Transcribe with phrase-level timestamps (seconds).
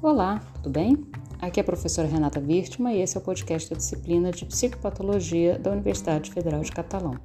[0.00, 1.04] Olá, tudo bem?
[1.40, 5.58] Aqui é a professora Renata Virtma e esse é o podcast da disciplina de Psicopatologia
[5.58, 7.16] da Universidade Federal de Catalão.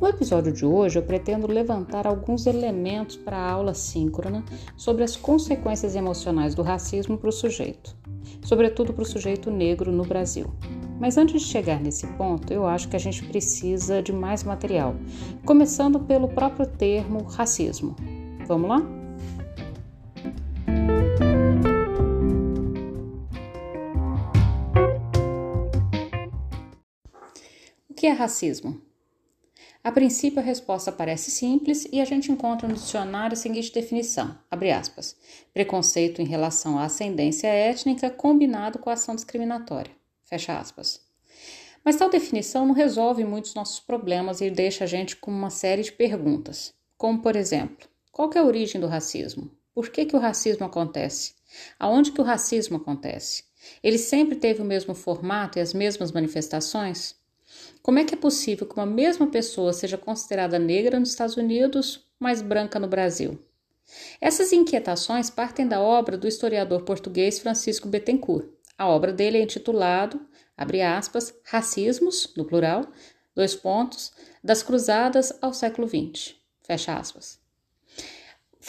[0.00, 4.44] No episódio de hoje, eu pretendo levantar alguns elementos para a aula síncrona
[4.76, 7.96] sobre as consequências emocionais do racismo para o sujeito,
[8.44, 10.46] sobretudo para o sujeito negro no Brasil.
[11.00, 14.94] Mas antes de chegar nesse ponto, eu acho que a gente precisa de mais material,
[15.44, 17.96] começando pelo próprio termo racismo.
[18.46, 18.97] Vamos lá?
[27.98, 28.80] Que é racismo?
[29.82, 34.38] A princípio, a resposta parece simples e a gente encontra no dicionário a seguinte definição:
[34.78, 35.16] aspas,
[35.52, 39.90] preconceito em relação à ascendência étnica combinado com a ação discriminatória.
[40.22, 41.00] Fecha aspas.
[41.84, 45.82] Mas tal definição não resolve muitos nossos problemas e deixa a gente com uma série
[45.82, 49.50] de perguntas, como por exemplo, qual é a origem do racismo?
[49.74, 51.34] Por que, que o racismo acontece?
[51.80, 53.42] Aonde que o racismo acontece?
[53.82, 57.17] Ele sempre teve o mesmo formato e as mesmas manifestações?
[57.82, 62.06] Como é que é possível que uma mesma pessoa seja considerada negra nos Estados Unidos,
[62.18, 63.38] mas branca no Brasil?
[64.20, 68.46] Essas inquietações partem da obra do historiador português Francisco Bettencourt.
[68.76, 70.20] A obra dele é intitulado,
[70.56, 72.86] abre aspas, Racismos, no plural,
[73.34, 77.40] dois pontos, das cruzadas ao século XX, fecha aspas.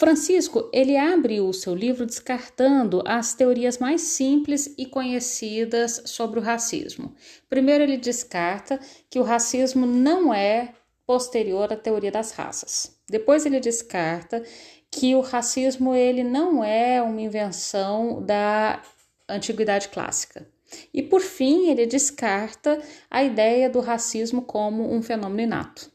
[0.00, 6.42] Francisco, ele abre o seu livro descartando as teorias mais simples e conhecidas sobre o
[6.42, 7.14] racismo.
[7.50, 10.72] Primeiro ele descarta que o racismo não é
[11.06, 12.98] posterior à teoria das raças.
[13.10, 14.42] Depois ele descarta
[14.90, 18.82] que o racismo ele não é uma invenção da
[19.28, 20.48] antiguidade clássica.
[20.94, 25.92] E por fim, ele descarta a ideia do racismo como um fenômeno inato.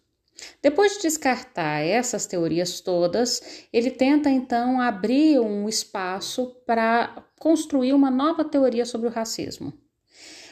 [0.61, 8.11] Depois de descartar essas teorias todas, ele tenta então abrir um espaço para construir uma
[8.11, 9.73] nova teoria sobre o racismo.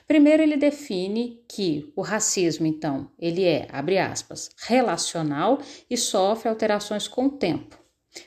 [0.07, 7.07] Primeiro, ele define que o racismo, então, ele é, abre aspas, relacional e sofre alterações
[7.07, 7.82] com o tempo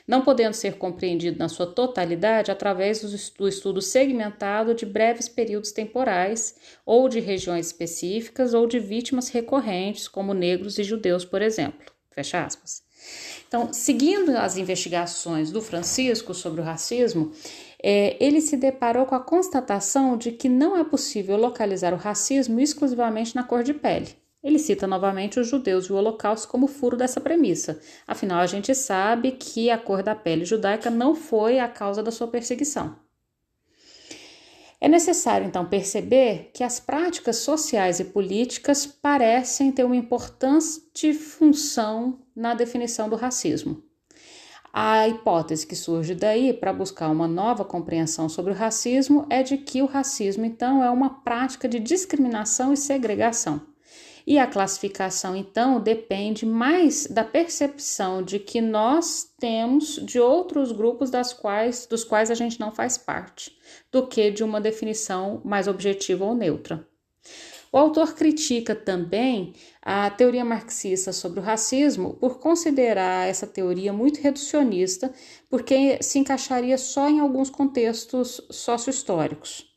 [0.07, 3.01] não podendo ser compreendido na sua totalidade através
[3.37, 6.55] do estudo segmentado de breves períodos temporais,
[6.85, 11.91] ou de regiões específicas, ou de vítimas recorrentes, como negros e judeus, por exemplo.
[12.11, 12.83] Fecha aspas.
[13.47, 17.31] Então, seguindo as investigações do Francisco sobre o racismo,
[17.81, 22.59] é, ele se deparou com a constatação de que não é possível localizar o racismo
[22.59, 24.15] exclusivamente na cor de pele.
[24.47, 27.81] Ele cita novamente os judeus e o Holocausto como furo dessa premissa.
[28.07, 32.11] Afinal, a gente sabe que a cor da pele judaica não foi a causa da
[32.11, 32.95] sua perseguição.
[34.79, 42.17] É necessário, então, perceber que as práticas sociais e políticas parecem ter uma importante função
[42.33, 43.83] na definição do racismo.
[44.71, 49.57] A hipótese que surge daí para buscar uma nova compreensão sobre o racismo é de
[49.57, 53.75] que o racismo, então, é uma prática de discriminação e segregação
[54.27, 61.09] e a classificação, então, depende mais da percepção de que nós temos de outros grupos
[61.09, 63.57] das quais, dos quais a gente não faz parte,
[63.89, 66.85] do que de uma definição mais objetiva ou neutra.
[67.71, 74.19] O autor critica também a teoria marxista sobre o racismo por considerar essa teoria muito
[74.19, 75.09] reducionista,
[75.49, 79.76] porque se encaixaria só em alguns contextos sócio-históricos.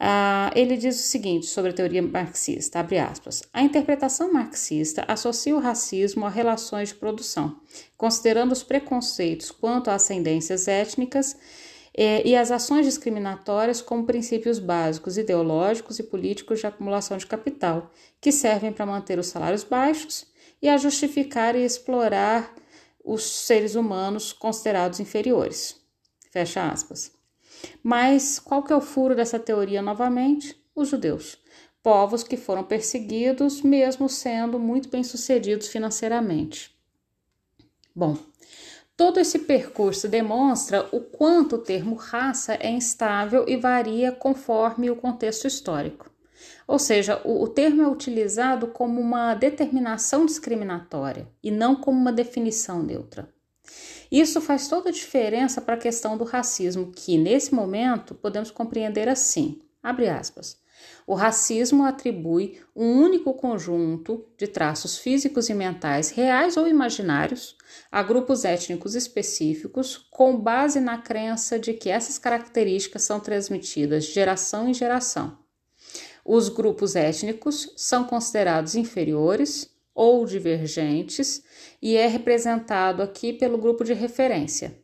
[0.00, 5.56] Uh, ele diz o seguinte sobre a teoria marxista, abre aspas, a interpretação marxista associa
[5.56, 7.60] o racismo a relações de produção,
[7.96, 11.36] considerando os preconceitos quanto a ascendências étnicas
[11.92, 17.90] eh, e as ações discriminatórias como princípios básicos ideológicos e políticos de acumulação de capital,
[18.20, 20.28] que servem para manter os salários baixos
[20.62, 22.54] e a justificar e explorar
[23.04, 25.74] os seres humanos considerados inferiores.
[26.30, 27.17] Fecha aspas.
[27.82, 30.56] Mas qual que é o furo dessa teoria novamente?
[30.74, 31.38] Os judeus,
[31.82, 36.76] povos que foram perseguidos mesmo sendo muito bem-sucedidos financeiramente.
[37.94, 38.16] Bom,
[38.96, 44.96] todo esse percurso demonstra o quanto o termo raça é instável e varia conforme o
[44.96, 46.10] contexto histórico.
[46.66, 52.12] Ou seja, o, o, termo é utilizado como uma determinação discriminatória e não como uma
[52.12, 53.28] definição neutra.
[54.10, 59.08] Isso faz toda a diferença para a questão do racismo, que nesse momento podemos compreender
[59.08, 60.58] assim: abre aspas.
[61.06, 67.56] O racismo atribui um único conjunto de traços físicos e mentais, reais ou imaginários,
[67.90, 74.68] a grupos étnicos específicos, com base na crença de que essas características são transmitidas geração
[74.68, 75.38] em geração.
[76.24, 81.42] Os grupos étnicos são considerados inferiores ou divergentes
[81.82, 84.78] e é representado aqui pelo grupo de referência.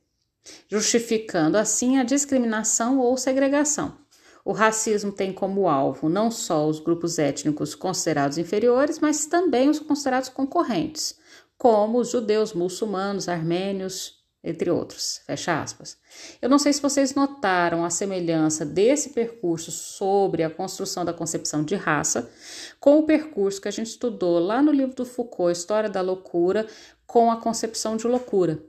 [0.69, 3.97] justificando assim a discriminação ou segregação.
[4.45, 9.79] O racismo tem como alvo não só os grupos étnicos considerados inferiores, mas também os
[9.79, 11.17] considerados concorrentes,
[11.57, 15.23] como os judeus, muçulmanos, armênios, entre outros.
[15.27, 15.97] Fecha aspas.
[16.41, 21.65] Eu não sei se vocês notaram a semelhança desse percurso sobre a construção da concepção
[21.65, 22.31] de raça
[22.79, 26.67] com o percurso que a gente estudou lá no livro do Foucault, História da Loucura,
[27.07, 28.63] com a concepção de loucura.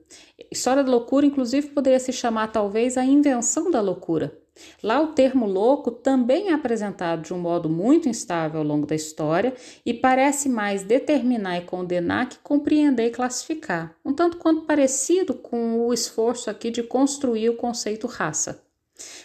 [0.52, 4.45] História da loucura, inclusive, poderia se chamar talvez a invenção da loucura.
[4.82, 8.96] Lá, o termo louco também é apresentado de um modo muito instável ao longo da
[8.96, 9.54] história
[9.86, 15.86] e parece mais determinar e condenar que compreender e classificar, um tanto quanto parecido com
[15.86, 18.64] o esforço aqui de construir o conceito raça.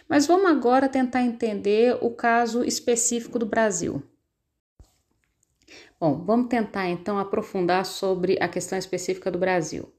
[0.09, 4.03] Mas vamos agora tentar entender o caso específico do Brasil.
[6.01, 9.93] Bom, vamos tentar então aprofundar sobre a questão específica do Brasil.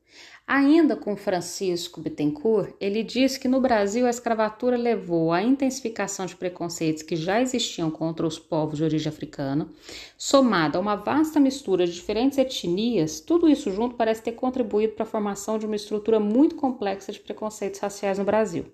[0.47, 6.35] Ainda com Francisco Bittencourt, ele diz que no Brasil a escravatura levou à intensificação de
[6.35, 9.69] preconceitos que já existiam contra os povos de origem africana,
[10.17, 15.03] somado a uma vasta mistura de diferentes etnias, tudo isso junto parece ter contribuído para
[15.03, 18.65] a formação de uma estrutura muito complexa de preconceitos raciais no Brasil.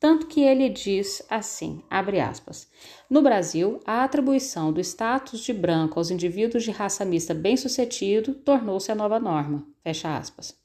[0.00, 2.68] Tanto que ele diz assim, aspas,
[3.08, 8.90] no Brasil, a atribuição do status de branco aos indivíduos de raça mista bem-sucedido tornou-se
[8.90, 10.63] a nova norma, fecha aspas.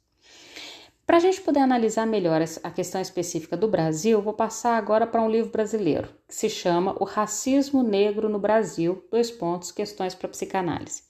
[1.10, 5.24] Para a gente poder analisar melhor a questão específica do Brasil, vou passar agora para
[5.24, 10.30] um livro brasileiro que se chama O Racismo Negro no Brasil, dois pontos, questões para
[10.30, 11.02] psicanálise.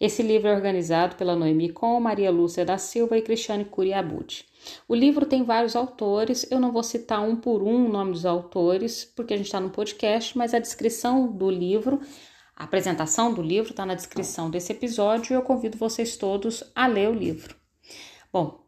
[0.00, 4.46] Esse livro é organizado pela Noemi Com, Maria Lúcia da Silva e Cristiane Curiabuti.
[4.86, 8.24] O livro tem vários autores, eu não vou citar um por um o nome dos
[8.24, 12.00] autores, porque a gente está no podcast, mas a descrição do livro,
[12.54, 16.86] a apresentação do livro está na descrição desse episódio e eu convido vocês todos a
[16.86, 17.56] ler o livro.
[18.32, 18.67] Bom,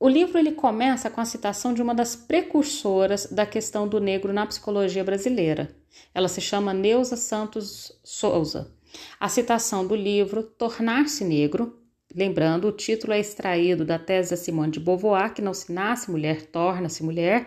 [0.00, 4.32] o livro ele começa com a citação de uma das precursoras da questão do negro
[4.32, 5.76] na psicologia brasileira.
[6.14, 8.72] Ela se chama Neuza Santos Souza.
[9.20, 11.78] A citação do livro Tornar-se Negro,
[12.16, 16.10] lembrando, o título é extraído da tese da Simone de Beauvoir, que não se nasce
[16.10, 17.46] mulher, torna-se mulher.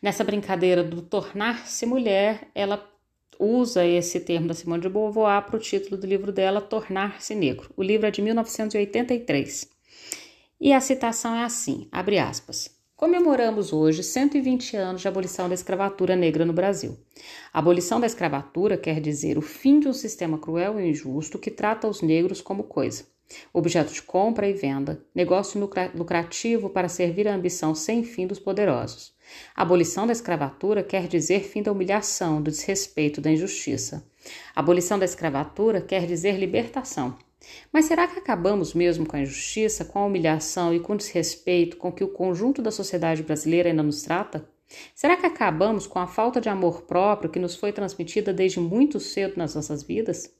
[0.00, 2.88] Nessa brincadeira do tornar-se mulher, ela
[3.40, 7.72] usa esse termo da Simone de Beauvoir para o título do livro dela, Tornar-se Negro.
[7.76, 9.77] O livro é de 1983.
[10.60, 12.68] E a citação é assim, abre aspas.
[12.96, 16.98] Comemoramos hoje 120 anos de abolição da escravatura negra no Brasil.
[17.52, 21.48] A abolição da escravatura quer dizer o fim de um sistema cruel e injusto que
[21.48, 23.06] trata os negros como coisa,
[23.52, 25.60] objeto de compra e venda, negócio
[25.94, 29.14] lucrativo para servir à ambição sem fim dos poderosos.
[29.54, 34.04] A abolição da escravatura quer dizer fim da humilhação, do desrespeito, da injustiça.
[34.56, 37.16] A abolição da escravatura quer dizer libertação.
[37.72, 41.76] Mas será que acabamos mesmo com a injustiça, com a humilhação e com o desrespeito
[41.76, 44.48] com que o conjunto da sociedade brasileira ainda nos trata?
[44.94, 49.00] Será que acabamos com a falta de amor próprio que nos foi transmitida desde muito
[49.00, 50.30] cedo nas nossas vidas?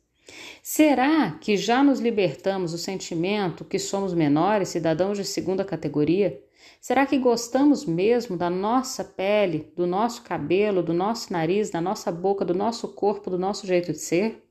[0.62, 6.42] Será que já nos libertamos do sentimento que somos menores, cidadãos de segunda categoria?
[6.80, 12.12] Será que gostamos mesmo da nossa pele, do nosso cabelo, do nosso nariz, da nossa
[12.12, 14.47] boca, do nosso corpo, do nosso jeito de ser?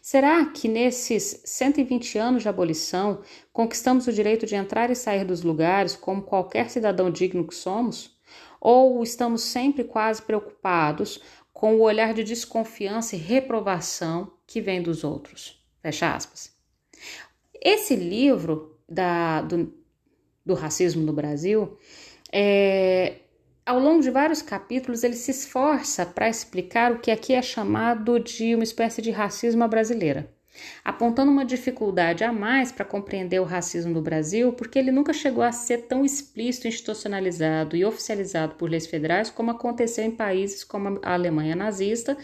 [0.00, 3.20] Será que nesses 120 anos de abolição
[3.52, 8.16] conquistamos o direito de entrar e sair dos lugares como qualquer cidadão digno que somos?
[8.60, 11.20] Ou estamos sempre quase preocupados
[11.52, 15.62] com o olhar de desconfiança e reprovação que vem dos outros?
[15.80, 16.52] Fecha aspas.
[17.60, 19.72] Esse livro da, do,
[20.44, 21.76] do racismo no Brasil
[22.32, 23.16] é,
[23.68, 28.18] ao longo de vários capítulos, ele se esforça para explicar o que aqui é chamado
[28.18, 30.32] de uma espécie de racismo brasileira,
[30.82, 35.44] apontando uma dificuldade a mais para compreender o racismo no Brasil, porque ele nunca chegou
[35.44, 40.98] a ser tão explícito, institucionalizado e oficializado por leis federais como aconteceu em países como
[41.02, 42.16] a Alemanha nazista,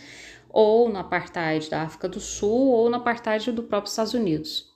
[0.48, 4.72] ou no apartheid da África do Sul, ou no apartheid do próprio Estados Unidos.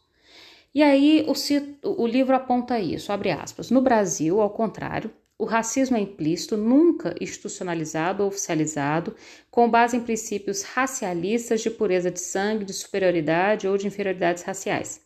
[0.74, 3.70] E aí o, o livro aponta isso, abre aspas.
[3.70, 9.14] No Brasil, ao contrário, o racismo é implícito, nunca institucionalizado ou oficializado,
[9.50, 15.00] com base em princípios racialistas de pureza de sangue, de superioridade ou de inferioridades raciais.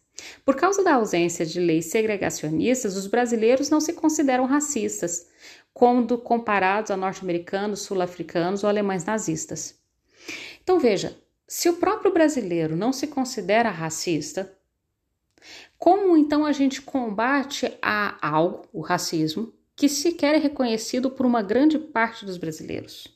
[0.45, 5.27] Por causa da ausência de leis segregacionistas, os brasileiros não se consideram racistas,
[5.75, 9.79] quando comparados a norte-americanos, sul-africanos ou alemães nazistas.
[10.63, 14.57] Então veja, se o próprio brasileiro não se considera racista,
[15.79, 21.43] como então a gente combate a algo, o racismo, que sequer é reconhecido por uma
[21.43, 23.09] grande parte dos brasileiros.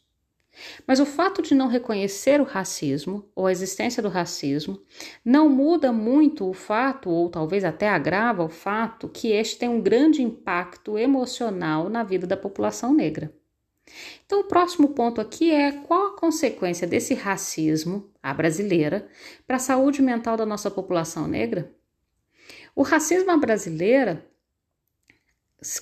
[0.84, 4.82] Mas o fato de não reconhecer o racismo ou a existência do racismo
[5.24, 9.80] não muda muito o fato, ou talvez até agrava o fato, que este tem um
[9.80, 13.32] grande impacto emocional na vida da população negra.
[14.24, 19.06] Então, o próximo ponto aqui é qual a consequência desse racismo, a brasileira,
[19.46, 21.72] para a saúde mental da nossa população negra?
[22.74, 24.26] O racismo à brasileira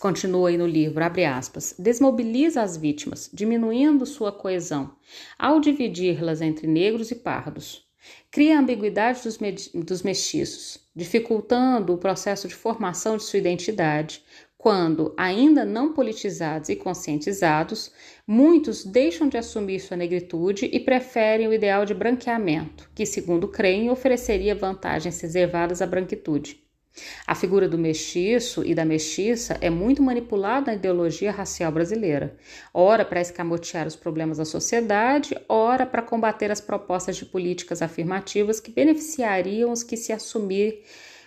[0.01, 4.95] continua aí no livro, abre aspas, desmobiliza as vítimas, diminuindo sua coesão,
[5.39, 7.85] ao dividi-las entre negros e pardos.
[8.31, 9.39] Cria a ambiguidade dos,
[9.75, 14.23] dos mestiços, dificultando o processo de formação de sua identidade,
[14.65, 17.93] quando, ainda não politizados e conscientizados,
[18.27, 23.91] muitos deixam de assumir sua negritude e preferem o ideal de branqueamento, que, segundo creem,
[23.91, 26.64] ofereceria vantagens reservadas à branquitude.
[27.27, 32.37] A figura do mestiço e da mestiça é muito manipulada na ideologia racial brasileira,
[32.73, 38.61] ora para escamotear os problemas da sociedade, ora para combater as propostas de políticas afirmativas
[38.61, 40.85] que beneficiariam os que se assumir,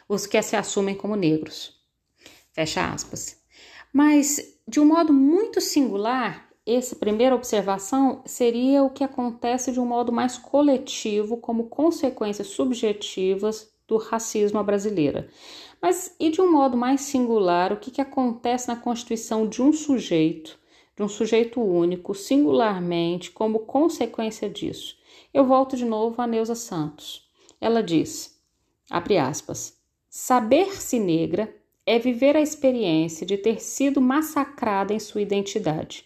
[0.07, 1.75] os que se assumem como negros.
[2.53, 3.37] Fecha aspas.
[3.91, 9.85] Mas de um modo muito singular, essa primeira observação seria o que acontece de um
[9.85, 15.29] modo mais coletivo, como consequências subjetivas do racismo à brasileira.
[15.81, 19.71] Mas e de um modo mais singular, o que, que acontece na constituição de um
[19.71, 20.59] sujeito,
[20.95, 24.97] de um sujeito único, singularmente, como consequência disso?
[25.33, 27.29] Eu volto de novo a Neuza Santos.
[27.61, 28.39] Ela diz,
[28.89, 29.77] abre aspas,
[30.09, 31.53] saber-se negra
[31.85, 36.05] é viver a experiência de ter sido massacrada em sua identidade,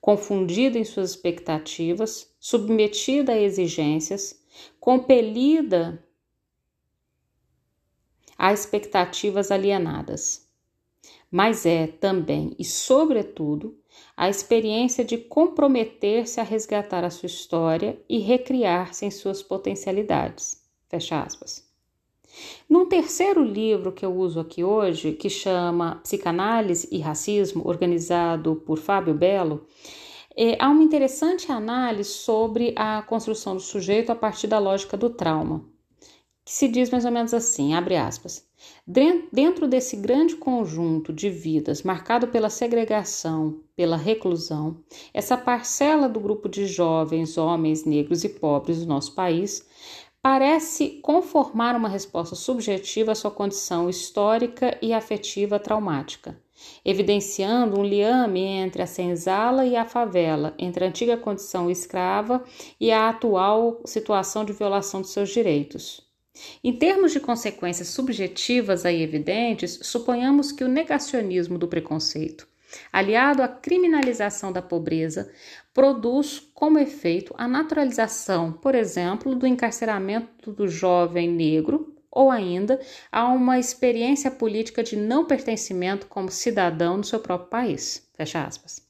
[0.00, 4.38] confundida em suas expectativas, submetida a exigências,
[4.78, 6.03] compelida
[8.38, 10.48] a expectativas alienadas.
[11.30, 13.76] Mas é também e, sobretudo,
[14.16, 20.62] a experiência de comprometer-se a resgatar a sua história e recriar-se em suas potencialidades.
[20.88, 21.68] Fecha aspas.
[22.68, 28.78] Num terceiro livro que eu uso aqui hoje, que chama Psicanálise e Racismo, organizado por
[28.78, 29.66] Fábio Belo,
[30.36, 35.10] é, há uma interessante análise sobre a construção do sujeito a partir da lógica do
[35.10, 35.73] trauma
[36.44, 38.46] que se diz mais ou menos assim, abre aspas.
[38.86, 44.76] Dentro desse grande conjunto de vidas marcado pela segregação, pela reclusão,
[45.12, 49.66] essa parcela do grupo de jovens, homens, negros e pobres do nosso país
[50.22, 56.38] parece conformar uma resposta subjetiva à sua condição histórica e afetiva traumática,
[56.84, 62.42] evidenciando um liame entre a senzala e a favela, entre a antiga condição escrava
[62.80, 66.03] e a atual situação de violação de seus direitos.
[66.62, 72.48] Em termos de consequências subjetivas aí evidentes, suponhamos que o negacionismo do preconceito,
[72.92, 75.30] aliado à criminalização da pobreza,
[75.72, 83.28] produz como efeito a naturalização, por exemplo, do encarceramento do jovem negro ou ainda a
[83.28, 88.08] uma experiência política de não pertencimento como cidadão no seu próprio país.
[88.14, 88.82] Fecha aspas.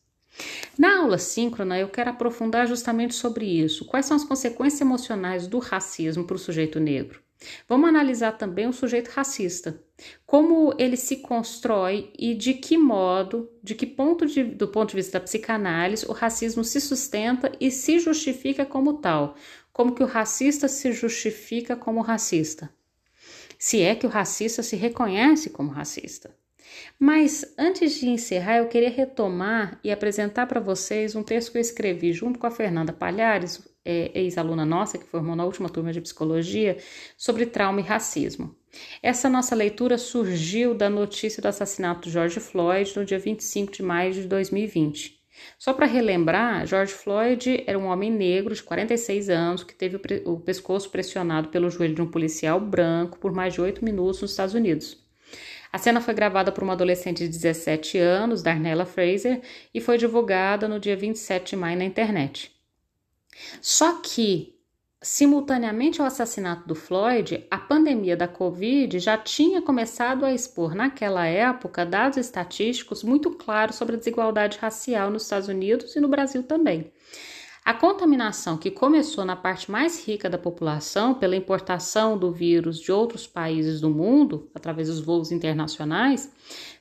[0.78, 3.84] Na aula síncrona, eu quero aprofundar justamente sobre isso.
[3.86, 7.24] Quais são as consequências emocionais do racismo para o sujeito negro?
[7.68, 9.82] Vamos analisar também o sujeito racista,
[10.26, 14.96] como ele se constrói e de que modo, de que ponto de, do ponto de
[14.96, 19.36] vista da psicanálise, o racismo se sustenta e se justifica como tal,
[19.72, 22.70] como que o racista se justifica como racista.
[23.58, 26.34] Se é que o racista se reconhece como racista.
[26.98, 31.62] Mas antes de encerrar, eu queria retomar e apresentar para vocês um texto que eu
[31.62, 36.00] escrevi junto com a Fernanda Palhares, é, ex-aluna nossa, que formou na última turma de
[36.00, 36.78] psicologia,
[37.16, 38.54] sobre trauma e racismo.
[39.02, 43.82] Essa nossa leitura surgiu da notícia do assassinato de George Floyd no dia 25 de
[43.82, 45.20] maio de 2020.
[45.58, 50.38] Só para relembrar, George Floyd era um homem negro de 46 anos que teve o
[50.38, 54.54] pescoço pressionado pelo joelho de um policial branco por mais de oito minutos nos Estados
[54.54, 55.02] Unidos.
[55.72, 59.40] A cena foi gravada por uma adolescente de 17 anos, Darnella Fraser,
[59.74, 62.53] e foi divulgada no dia 27 de maio na internet.
[63.60, 64.54] Só que,
[65.02, 71.26] simultaneamente ao assassinato do Floyd, a pandemia da Covid já tinha começado a expor, naquela
[71.26, 76.42] época, dados estatísticos muito claros sobre a desigualdade racial nos Estados Unidos e no Brasil
[76.42, 76.92] também.
[77.64, 82.92] A contaminação, que começou na parte mais rica da população pela importação do vírus de
[82.92, 86.30] outros países do mundo, através dos voos internacionais,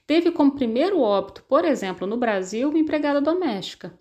[0.06, 3.98] teve como primeiro óbito, por exemplo, no Brasil, uma empregada doméstica.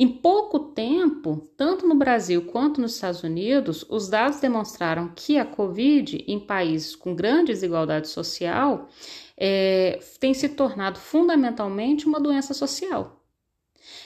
[0.00, 5.44] Em pouco tempo, tanto no Brasil quanto nos Estados Unidos, os dados demonstraram que a
[5.44, 8.88] Covid, em países com grande desigualdade social,
[9.36, 13.17] é, tem se tornado fundamentalmente uma doença social.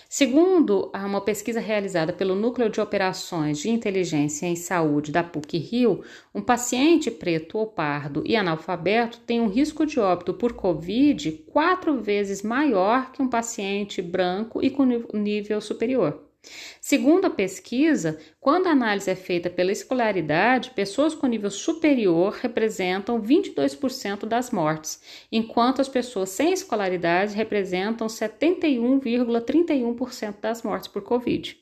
[0.09, 6.03] Segundo uma pesquisa realizada pelo Núcleo de Operações de Inteligência em Saúde da PUC-Rio,
[6.35, 12.01] um paciente preto ou pardo e analfabeto tem um risco de óbito por Covid quatro
[12.01, 16.32] vezes maior que um paciente branco e com nível superior.
[16.81, 23.23] Segundo a pesquisa, quando a análise é feita pela escolaridade, pessoas com nível superior representam
[23.23, 31.57] 22% das mortes, enquanto as pessoas sem escolaridade representam 71,31% das mortes por Covid.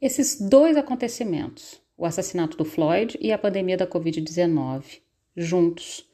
[0.00, 5.00] Esses dois acontecimentos, o assassinato do Floyd e a pandemia da Covid-19,
[5.34, 6.06] juntos,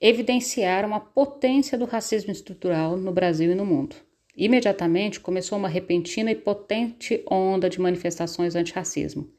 [0.00, 3.96] evidenciaram a potência do racismo estrutural no Brasil e no mundo.
[4.34, 9.30] Imediatamente começou uma repentina e potente onda de manifestações antirracismo.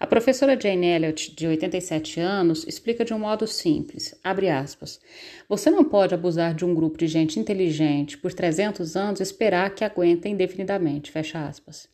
[0.00, 5.00] A professora Jane Elliott, de 87 anos, explica de um modo simples, aspas,
[5.48, 9.72] Você não pode abusar de um grupo de gente inteligente por 300 anos e esperar
[9.72, 11.88] que aguentem indefinidamente, fecha aspas.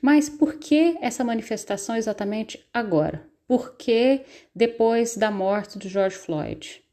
[0.00, 3.26] Mas por que essa manifestação exatamente agora?
[3.48, 4.22] Por que
[4.54, 6.84] depois da morte de George Floyd?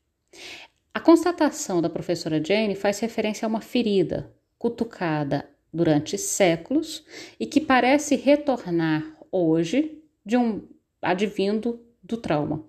[0.92, 7.06] A constatação da professora Jane faz referência a uma ferida, cutucada durante séculos
[7.40, 10.68] e que parece retornar hoje de um
[11.02, 12.66] advindo do trauma.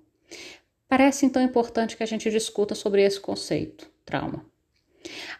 [0.88, 4.44] Parece então importante que a gente discuta sobre esse conceito, trauma.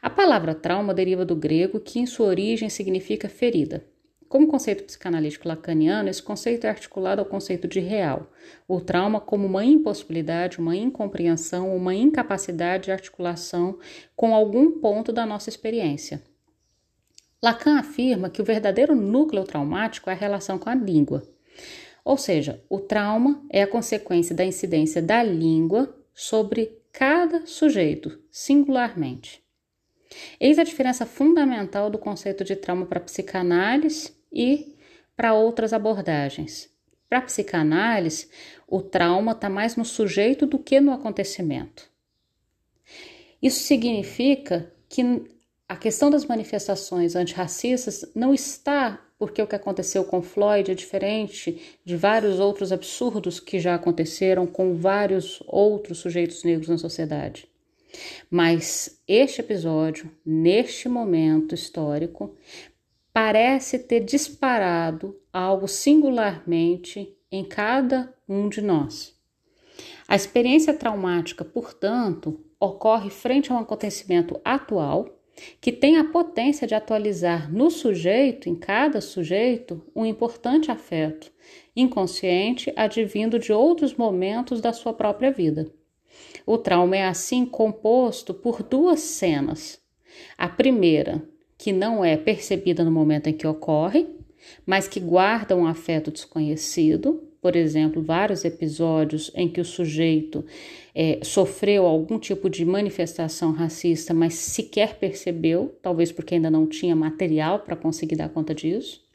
[0.01, 3.85] A palavra trauma deriva do grego, que em sua origem significa ferida.
[4.29, 8.31] Como conceito psicanalítico lacaniano, esse conceito é articulado ao conceito de real,
[8.69, 13.79] o trauma como uma impossibilidade, uma incompreensão, uma incapacidade de articulação
[14.15, 16.23] com algum ponto da nossa experiência.
[17.43, 21.23] Lacan afirma que o verdadeiro núcleo traumático é a relação com a língua.
[22.05, 29.43] Ou seja, o trauma é a consequência da incidência da língua sobre cada sujeito, singularmente.
[30.41, 34.75] Eis a diferença fundamental do conceito de trauma para a psicanálise e
[35.15, 36.69] para outras abordagens.
[37.09, 38.29] Para a psicanálise,
[38.67, 41.89] o trauma está mais no sujeito do que no acontecimento.
[43.41, 45.03] Isso significa que
[45.69, 51.79] a questão das manifestações antirracistas não está porque o que aconteceu com Floyd é diferente
[51.85, 57.47] de vários outros absurdos que já aconteceram com vários outros sujeitos negros na sociedade.
[58.31, 62.35] Mas este episódio, neste momento histórico,
[63.13, 69.15] parece ter disparado algo singularmente em cada um de nós.
[70.07, 75.18] A experiência traumática, portanto, ocorre frente a um acontecimento atual
[75.61, 81.31] que tem a potência de atualizar no sujeito, em cada sujeito, um importante afeto,
[81.75, 85.71] inconsciente, advindo de outros momentos da sua própria vida.
[86.45, 89.81] O trauma é assim composto por duas cenas.
[90.37, 91.23] A primeira,
[91.57, 94.07] que não é percebida no momento em que ocorre,
[94.65, 100.45] mas que guarda um afeto desconhecido, por exemplo, vários episódios em que o sujeito
[101.01, 106.97] é, sofreu algum tipo de manifestação racista, mas sequer percebeu, talvez porque ainda não tinha
[106.97, 109.07] material para conseguir dar conta disso.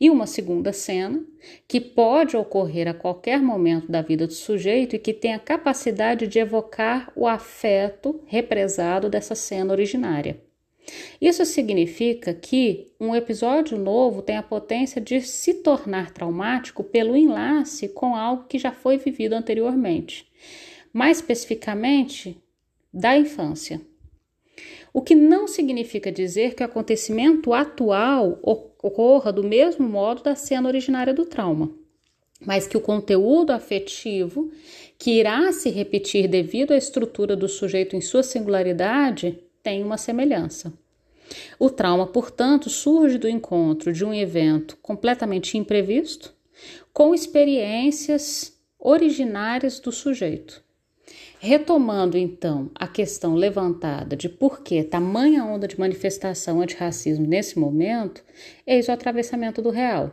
[0.00, 1.20] E uma segunda cena,
[1.66, 6.28] que pode ocorrer a qualquer momento da vida do sujeito e que tem a capacidade
[6.28, 10.40] de evocar o afeto represado dessa cena originária.
[11.20, 17.88] Isso significa que um episódio novo tem a potência de se tornar traumático pelo enlace
[17.88, 20.28] com algo que já foi vivido anteriormente,
[20.98, 22.36] mais especificamente
[22.92, 23.80] da infância.
[24.92, 30.66] O que não significa dizer que o acontecimento atual ocorra do mesmo modo da cena
[30.66, 31.70] originária do trauma,
[32.44, 34.50] mas que o conteúdo afetivo
[34.98, 40.72] que irá se repetir devido à estrutura do sujeito em sua singularidade tem uma semelhança.
[41.60, 46.34] O trauma, portanto, surge do encontro de um evento completamente imprevisto
[46.92, 50.66] com experiências originárias do sujeito.
[51.40, 58.24] Retomando então a questão levantada de por que tamanha onda de manifestação antirracismo nesse momento,
[58.66, 60.10] eis o atravessamento do real,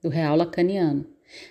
[0.00, 1.04] do real lacaniano.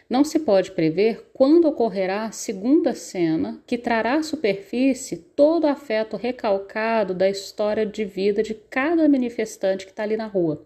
[0.09, 5.67] Não se pode prever quando ocorrerá a segunda cena que trará à superfície todo o
[5.67, 10.65] afeto recalcado da história de vida de cada manifestante que está ali na rua,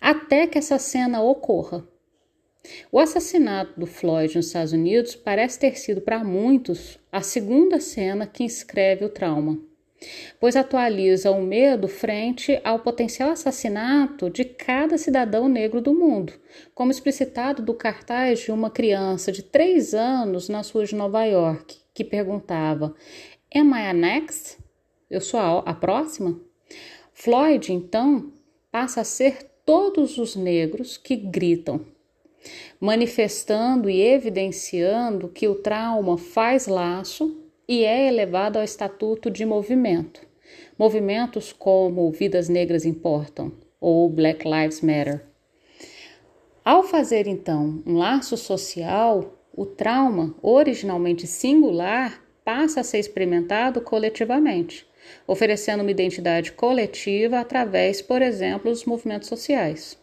[0.00, 1.84] até que essa cena ocorra.
[2.92, 8.26] O assassinato do Floyd nos Estados Unidos parece ter sido para muitos a segunda cena
[8.26, 9.70] que inscreve o trauma
[10.38, 16.32] pois atualiza o medo frente ao potencial assassinato de cada cidadão negro do mundo,
[16.74, 21.76] como explicitado do cartaz de uma criança de 3 anos nas ruas de Nova York,
[21.92, 22.94] que perguntava:
[23.54, 24.58] Am I a next?
[25.10, 26.40] Eu sou a, a próxima?
[27.12, 28.32] Floyd, então,
[28.70, 31.84] passa a ser todos os negros que gritam,
[32.80, 37.36] manifestando e evidenciando que o trauma faz laço
[37.68, 40.26] e é elevado ao estatuto de movimento.
[40.78, 45.24] Movimentos como Vidas Negras Importam ou Black Lives Matter.
[46.64, 54.86] Ao fazer então um laço social, o trauma, originalmente singular, passa a ser experimentado coletivamente,
[55.26, 59.98] oferecendo uma identidade coletiva através, por exemplo, dos movimentos sociais.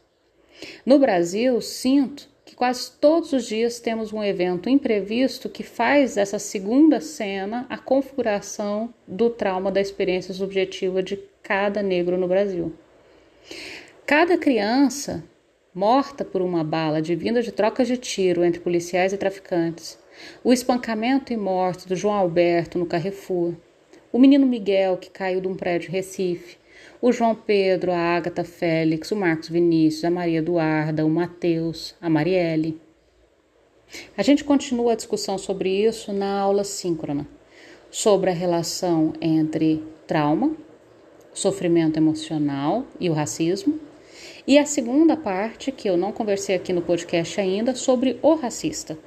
[0.85, 6.39] No Brasil, sinto que quase todos os dias temos um evento imprevisto que faz dessa
[6.39, 12.73] segunda cena a configuração do trauma da experiência subjetiva de cada negro no Brasil.
[14.05, 15.23] Cada criança
[15.73, 19.99] morta por uma bala vinda de trocas de tiro entre policiais e traficantes,
[20.43, 23.53] o espancamento e morte do João Alberto no Carrefour,
[24.11, 26.57] o menino Miguel que caiu de um prédio Recife,
[27.01, 32.09] o João Pedro, a Ágata Félix, o Marcos Vinícius, a Maria Eduarda, o Mateus, a
[32.09, 32.81] Marielle.
[34.17, 37.27] A gente continua a discussão sobre isso na aula síncrona,
[37.91, 40.55] sobre a relação entre trauma,
[41.33, 43.79] sofrimento emocional e o racismo,
[44.47, 48.97] e a segunda parte, que eu não conversei aqui no podcast ainda, sobre o racista,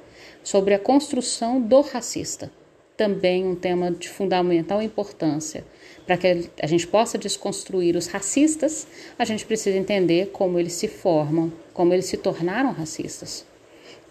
[0.43, 2.51] sobre a construção do racista.
[2.95, 5.65] Também um tema de fundamental importância
[6.11, 8.85] para que a gente possa desconstruir os racistas,
[9.17, 13.45] a gente precisa entender como eles se formam, como eles se tornaram racistas.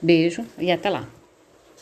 [0.00, 1.19] Beijo e até lá!